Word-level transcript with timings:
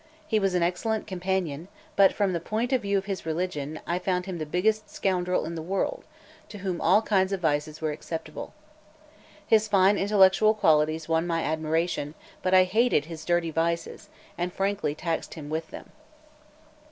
He 0.25 0.39
was 0.39 0.55
an 0.55 0.63
excellent 0.63 1.05
companion; 1.05 1.67
but, 1.95 2.11
from 2.11 2.33
the 2.33 2.39
point 2.39 2.73
of 2.73 2.81
view 2.81 2.97
of 2.97 3.05
his 3.05 3.23
religion, 3.23 3.79
I 3.85 3.99
found 3.99 4.25
him 4.25 4.39
the 4.39 4.47
biggest 4.47 4.89
scoundrel 4.89 5.45
in 5.45 5.53
the 5.53 5.61
world, 5.61 6.05
to 6.49 6.57
whom 6.57 6.81
all 6.81 7.03
kinds 7.03 7.31
of 7.31 7.39
vices 7.41 7.81
were 7.81 7.91
acceptable. 7.91 8.51
His 9.45 9.67
fine 9.67 9.99
intellectual 9.99 10.55
qualities 10.55 11.07
won 11.07 11.27
my 11.27 11.43
admiration; 11.43 12.15
but 12.41 12.55
I 12.55 12.63
hated 12.63 13.05
his 13.05 13.23
dirty 13.23 13.51
vices, 13.51 14.09
and 14.39 14.51
frankly 14.51 14.95
taxed 14.95 15.35
him 15.35 15.51
with 15.51 15.69
them. 15.69 15.91